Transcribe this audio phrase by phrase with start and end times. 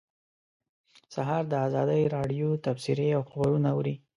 [1.13, 3.95] سهار د ازادۍ راډیو تبصرې او خبرونه اوري.